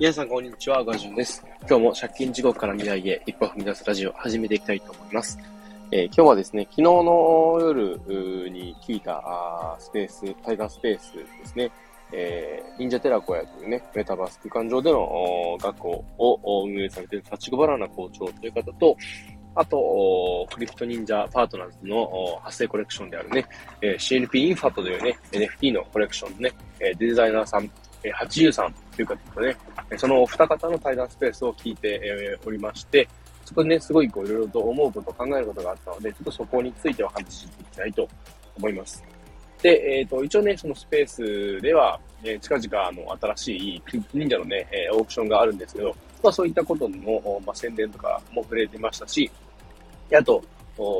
[0.00, 0.84] 皆さん、こんにちは。
[0.84, 1.44] ガジュンです。
[1.68, 5.36] 今日も借金地獄から未来へ一歩踏み出すラジオを始めていきたいと思います。
[5.90, 7.98] えー、今日はですね、昨日の夜
[8.48, 11.72] に聞いたスペース、タイガースペースですね、
[12.12, 18.96] えー、忍者テラコヤというね、メタバース空間上での学校を運営されているタチゴバラナ校長という方と、
[19.56, 23.44] あと、クリプト忍者パートナーズの発生コレクションであるね、
[23.80, 26.52] CNP インファットというね、NFT のコレクションのね、
[26.96, 27.68] デザイナーさん、
[28.02, 29.56] 83というかですね、
[29.98, 33.08] そのお二方の対談スペースを聞いておりまして、
[33.44, 38.08] そこでね、すごいこういろいろと思うこと、考えることがあったので、ちょっとそこについてお話ししていきたいと
[38.58, 39.02] 思います。
[39.62, 49.30] で、えっ、ー、と、一応ね、そのスペースでは、えー、近々、あの、新しい忍者のね、えー、オークションがあるんですけど、まあそういったことの、まあ、宣伝とかも触れてましたし、
[50.12, 50.42] あと、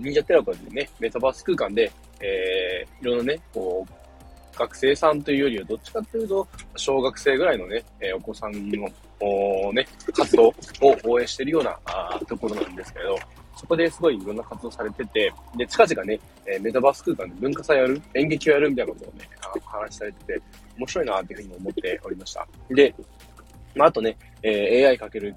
[0.00, 4.01] 忍者テラコでね、メタバース空間で、えー、いろんなね、こう、
[4.56, 8.88] 学生さんというよりは、どっちかというと、小学生ぐらいのね、え、お子さんの、
[9.20, 10.54] おね、活動を
[11.04, 13.18] 応援してるようなあところなんですけど、
[13.56, 20.42] そこですごいいろんな活動されてて、で、近々ね、え、メタバース空間で文化祭やる、演劇をやるみたいなことをね、あ話されてて、
[20.76, 22.46] 面白いなっていうふうに思っておりました。
[22.70, 22.94] で、
[23.74, 25.34] まあ、あとね、えー、AI かける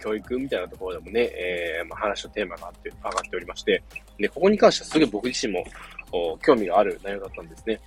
[0.00, 3.82] 教育みたいなところでもね、えー、まあ、話のテーマがあって、上がっておりまして、
[4.18, 5.64] で、ここに関してはすごい僕自身も
[6.44, 7.80] 興味がある内容だったんですね。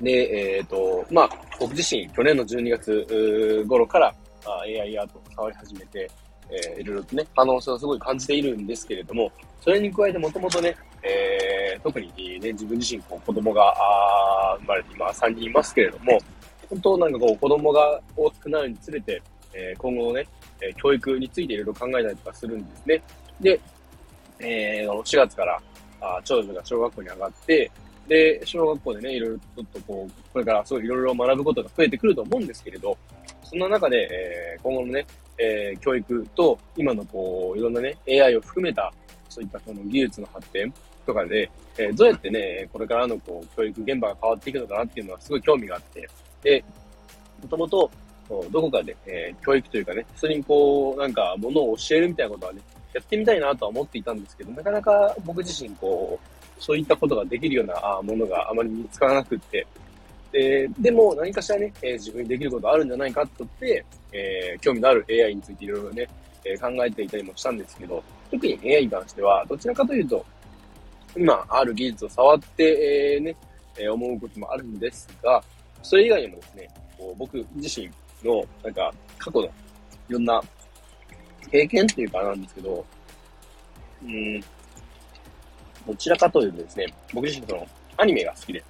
[0.00, 4.14] で、えっ、ー、と、まあ、僕自身、去年の12月頃から
[4.62, 6.10] AI アートを触り始めて、
[6.50, 12.08] えー、いろいろとね、可能性をすごい感じているんですけれども、それに加えてもともとね、えー、特に
[12.40, 16.18] ね、自分自身、こう、子供があ生まれて今3人いますけれども、
[16.68, 20.26] 本当なんかこう子供が大きくなるにつれて、えー、今後のね、
[20.60, 23.02] え、教育についていろいろ考えたりとかするんですね。
[23.40, 23.60] で、
[24.40, 25.60] えー、4月から
[26.00, 27.70] あ長女が小学校に上がって、
[28.08, 32.96] で、小学校でね、いろいろちょっとこう、これからすごいいろいろ学ぶことが増えてくると思うんですけれど、
[33.42, 35.06] そんな中で、えー、今後のね、
[35.38, 38.92] えー、教育と今のこう、いろんなね、AI を含めた、
[39.28, 40.72] そういったこの技術の発展
[41.06, 46.08] とかで、えー、どうやってね、これからのこう、教育現場が変わっていくのかなっていうのはすごい興味があって、
[46.42, 46.64] で、
[47.42, 47.90] もともと、
[48.50, 52.60] どこかで、えー、教育というかね、それにこう、なんか、ものを教えるみたいなことはね、
[52.94, 59.66] やってみたいなとは思っていたんですけど、なかなか僕自身、こう、そういったことができるようなものがあまり見つからなくって、
[60.32, 66.08] で、でも何かしらね、え、自分にできることあるんじゃないかとって、えー、興味のある AI についていろいろね、
[66.44, 70.24] え、考えていたりもしたんですけど、特に AI に関しては、どちらかというと、
[71.16, 73.36] 今ある技術を触って、えー、ね、
[73.78, 75.42] え思うこともあるんですが、
[75.82, 77.88] それ以外にもですね、こう僕自身
[78.24, 79.50] の、なんか、過去のい
[80.08, 80.42] ろんな
[81.50, 82.84] 経験っていうかなんですけど、
[84.02, 84.44] うん、
[85.86, 88.62] どちらかというとですね、僕自身そのアニメが好きで、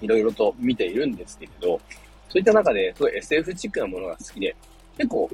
[0.00, 1.80] いろいろと見ているんですけれど、
[2.28, 4.54] そういった中で、すごい SF チックなものが好きで、
[4.96, 5.30] 結構、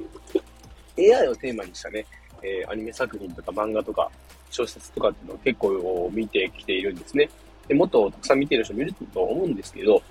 [0.97, 2.05] AI をテーマにしたね、
[2.41, 4.09] えー、アニメ作品とか漫画とか
[4.49, 7.29] 小説とかっていうのを結構見てきているんですね。
[7.67, 10.01] でもっとたくさん見ている人もいると思うんですけど、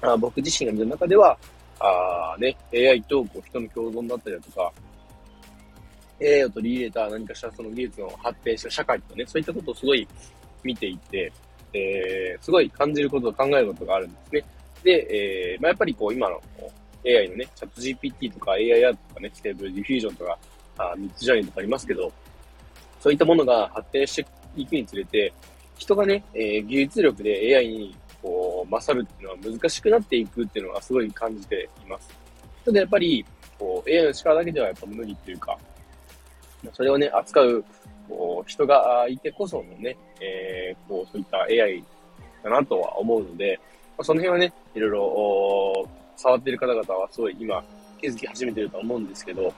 [0.00, 1.36] あ僕自身が見る中では、
[1.80, 4.72] あね、AI とこう人の共存だったりだとか、
[6.20, 10.06] AI を取り入れた何かしらその技術の発展した社会とかね、そういったことをすごい
[10.62, 11.32] 見ていて、
[11.72, 14.44] えー、すごい感じること、考えることがあるんですね。
[14.82, 16.40] で、えー、まあ、やっぱりこう今の
[17.06, 20.38] AI のね、 ChatGPT とか AIR とかね、 Stable Diffusion とか、
[20.78, 22.12] あミッドジャーニーとかありますけど、
[23.00, 24.26] そういったものが発展して
[24.56, 25.32] いくにつれて、
[25.76, 32.08] 人がね、えー、技術力で AI にこう、勝るっていうのは難しくなっていくっていうのがすごい感じています。
[32.64, 33.24] ただやっぱり、
[33.58, 35.56] こう、AI の力だけではやっぱ無理っていうか、
[36.72, 37.64] それをね、扱う、
[38.08, 41.84] こう、人がいてこそのね、えー、こう、そういった AI
[42.42, 43.58] だなとは思うので、
[43.96, 47.62] まあ、その辺はね、いろいろ、触っている方々はすごい今、
[48.00, 49.52] 気づき始めてると思うんですけど、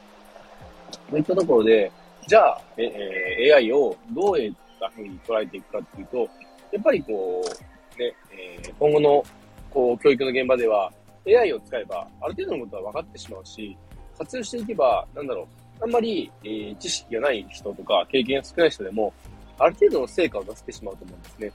[1.11, 1.91] そういったところで、
[2.27, 6.29] じゃあ、えー、AI をどういったふうに捉えていくかっていうと、
[6.73, 9.25] やっぱりこう、ね、えー、今後の、
[9.71, 10.93] こう、教育の現場では、
[11.27, 13.77] AI を使えば、ある程度のことは分かってしまうし、
[14.19, 15.47] 活用していけば、なんだろう、
[15.83, 19.13] あんまり、えー、知識がない人とか、経験が少ない人でも、
[19.59, 21.53] ある程度の成果を出せてしまうと思うんですね。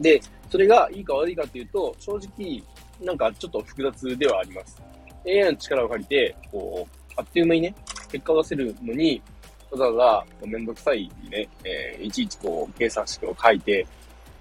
[0.00, 0.20] で、
[0.50, 2.62] それがいいか悪いかというと、正直、
[3.00, 4.82] なんかちょっと複雑ではあります。
[5.26, 7.74] AI の力を借りて、こう、あっという間にね、
[8.10, 9.22] 結果を出せるのに、
[9.70, 13.86] わざわざめんどくさいね、えー、いちいちこう、計算式を書いて、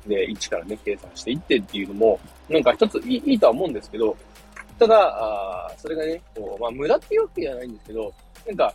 [0.06, 4.16] で、1からね、計算していってっていうのも、なんか一ついいいいとは思うんですけど、
[4.80, 8.14] ただ、あそれがね、こう、まあ、無駄っていうわけじゃないんですけど、
[8.48, 8.74] なんか、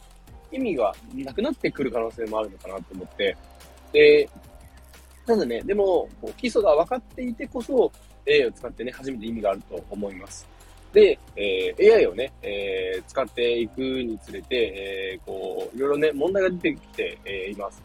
[0.52, 3.36] 意味がなくなってくる可能性もあるのかなと思って、
[3.92, 4.28] で、
[5.26, 7.90] ただね、でも、基礎が分かっていてこそ、
[8.28, 10.46] AI を使ってね、初めて意味があると思います。
[10.92, 17.82] で、えー、AI をね、えー、使っていくにつれて、えー、こう、いろいろね、問題が出てきて、え、います。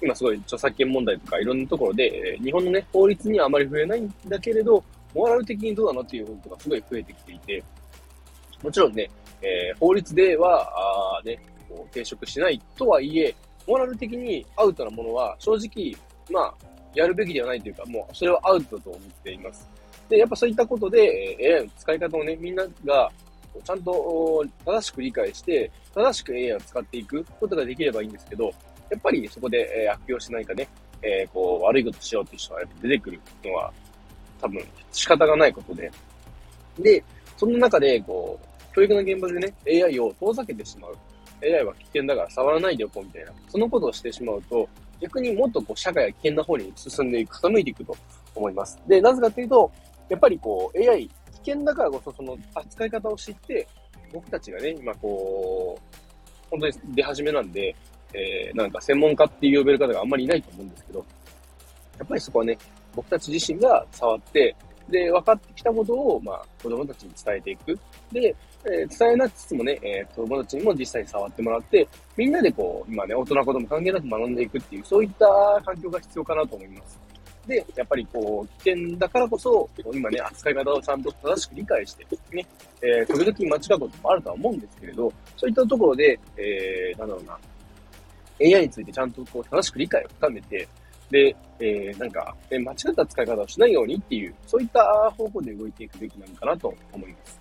[0.00, 4.82] 今すごい著作権問題とかいろんなところで、え、日本のね、法律にはあまり触れないんだけれど、
[5.14, 7.64] モラル的にどうなのっていうことがすごい増えてきていて、
[8.62, 9.08] もちろんね、
[9.42, 11.38] え、法律では、あね、
[11.74, 13.34] こう抵触しないとはいえ、
[13.66, 15.96] モラル的にアウトなものは正直、
[16.30, 16.54] まあ、
[16.94, 19.68] やるべきではないというか、もうそれはアウトだと思っています。
[20.08, 23.10] で、やっぱそういったことで、AI の使い方をね、みんなが
[23.64, 28.52] ちゃんと正しく理解して、正しく AI を使っていくことができればいいんですけど、
[28.90, 30.68] やっぱりそこで、え悪用しないかね、
[31.02, 33.72] えー、こう、悪いことしようっていう人が出てくるのは、
[34.40, 35.90] 多分仕方がないことで。
[36.78, 37.02] で、
[37.36, 40.96] その中で、こう、教育の現場でね、AI を遠ざけてしまう。
[41.42, 43.32] AI は危険だから触らないでおこうみたいな。
[43.48, 44.68] そのことをしてしまうと、
[45.00, 47.96] 逆にもっとこう社会が危険な方に進んでいく、傾いていくと
[48.34, 48.78] 思います。
[48.86, 49.70] で、なぜかというと、
[50.08, 53.66] やっぱりこう AI 危険だからこそその扱い方を知って、
[54.12, 55.98] 僕たちがね、今こう、
[56.50, 57.74] 本当に出始めなんで、
[58.14, 61.04] えー、なんか専門家っていう呼べる方があんまりいないと思うんですけど、
[61.98, 62.58] やっぱりそこはね、
[62.94, 64.54] 僕たち自身が触って、
[64.92, 67.78] で、分かってきたことを、まあ、子供たちに伝えていく。
[68.12, 75.26] で、えー、伝えなくつつもね、えー、子供たちにも実際に触ってもらって、みんなでこう、今ね、大人子供関係なく学んでいくっていう、そういった
[75.64, 77.00] 環境が必要かなと思います。
[77.46, 82.46] で、やっぱりこう、危険だからこそ、今ね、扱い方をちゃんと正しく理解して、ね、
[82.82, 87.38] えー、時々間違うこともあるとは思うんですけれど、そういったところで、えー、なんだろうな、
[88.40, 90.68] AI についてちゃんとこう、正しく理解を深めて、
[91.12, 94.82] で、えー、なんか、え間違った使い方をしないようにっていう、そういった
[95.16, 97.38] 方向で動いていくべきなのかなと思います。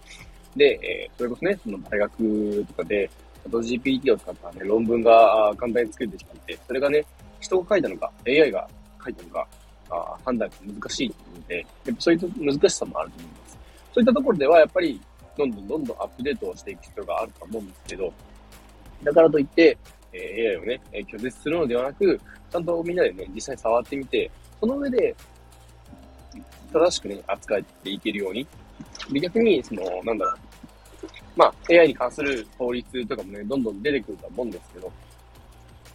[0.58, 3.10] で、えー、それこそね、その大学とかで、
[3.48, 7.06] あと GPT を使ったね、論文が簡単に作れてきていて、それがね、
[7.40, 8.68] 人が書いたのか、AI が
[9.04, 9.48] 書いたのか、
[9.90, 13.58] あ判断が難しいというので、やっぱそういう難しさもあると思います。
[13.94, 15.00] そういったところでは、やっぱり、
[15.38, 18.14] どんどんどんどんアップデートをしていく必要があると思うんですけど、
[19.04, 19.78] だからといって、
[20.13, 22.19] え AI をね、拒絶するのではなく、
[22.52, 24.30] ちゃんとみんなでね、実際に触ってみて、
[24.60, 25.16] その上で、
[26.72, 28.48] 正しくね、扱っていけるように。
[29.12, 30.36] で、逆に、その、なんだろう。
[31.36, 34.92] まあ、AI に関する法律とかもね、どんどん出てくると思うんですけど、や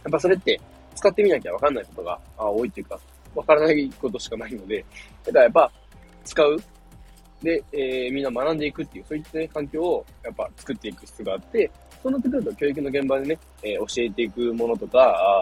[0.09, 0.59] っぱそれって、
[0.95, 2.99] 使ってみなきゃわかんないことが多いっていうか、
[3.35, 4.83] わからないことしかないので、
[5.25, 5.71] だからやっぱ、
[6.25, 6.57] 使う。
[7.43, 11.71] で、えー、みんな学んでいくっていう、そういった、ね、環境をやっぱ作っていく必要があって、
[12.01, 14.99] そうなってくると教育の現場でね、えー、教えていくものとか、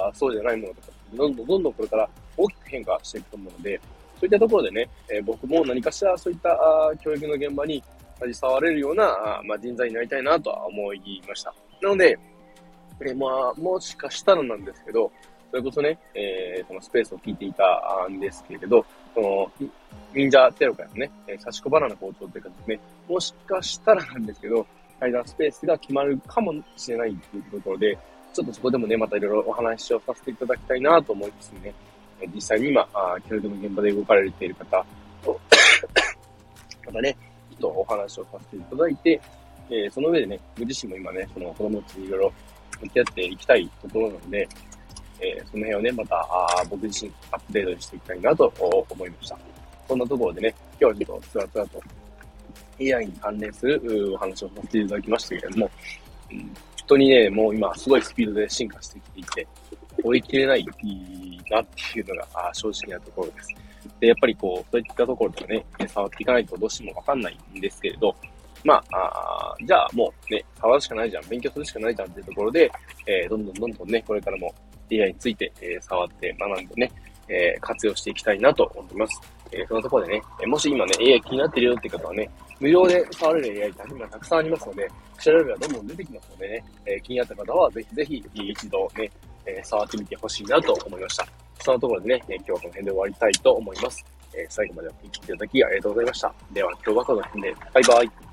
[0.08, 3.80] あそうじゃないものとか、どんどんどんどんこれから大きく変化していくと思うので、
[4.20, 7.84] そういったところでね、えー、僕も何かしらそういったあ教育の現場に
[8.20, 11.54] 携われるようなあ、まあ、人材になりたいなとは思いました。
[11.82, 12.18] なので、
[13.02, 15.12] えー、まあ、もしかしたらなんですけど、
[15.52, 19.68] それこそね、えー、このスペースを聞いていたんですけれど、この、
[20.14, 24.66] 忍者テロ会のね、えー、しこバナナ校長というかですね、もしかしたらなんですけど、
[25.00, 27.98] 対談スペースが決まるかもしれないというところで、
[28.34, 31.74] ちょっとそこでもね、またいろいろお話をさせていただきたいなと思いますね。
[32.34, 32.88] 実際に今、
[33.30, 34.86] 教育の現場で動かれている方
[35.24, 35.40] と
[36.86, 37.18] またね、
[37.52, 39.22] ちょっとお話をさせていただいて、
[39.70, 42.34] えー、その上でね、僕自身も今ね、その子供たちにいろいろ
[42.82, 44.48] 向き合っていきたいところなので、
[45.20, 48.54] えー、その辺をね、またあ僕自身アップデートしていきたいなと
[48.90, 49.38] 思いました。
[49.88, 51.82] そんなところでね、今日はちょっとつらつらと
[52.80, 55.72] AI に関連するお話をさせていただきましたけれども、
[56.32, 56.48] うん、本
[56.88, 59.48] 当にね、もう今すごいスピードで進化してきていて、
[60.04, 60.66] 追い切れない
[61.50, 63.50] なっていうのが正直なところです。
[64.00, 68.16] で、やっぱりこう、そういったところでね、触っていかないとどうしてもわかんないんですけれど、
[68.64, 72.72] まあ、あじゃあもうね、触るしかないじゃん、勉強するしかないじゃんっていうところで、
[73.06, 74.54] えー、どんどんどんどんね、これからも
[74.92, 76.92] AI について、えー、触って学んでね、
[77.28, 79.22] えー、活用していきたいなと思います。
[79.52, 89.12] え、そのところでね、えもし今ね、AI 気になってるよって方はね、無料で触れる AI って今たくさんありますので、調べればどんどん出てきますのでね、え気になった方はぜひぜひ一度ね、
[89.46, 91.28] え触ってみてほしいなと思いました。
[91.60, 94.06] そのところでね、え今日はこの辺で終わりたいと思います。
[94.36, 96.34] え最後までお聴きいただきありがとうございました。
[96.52, 98.25] では今日はこの辺で、バイバイ。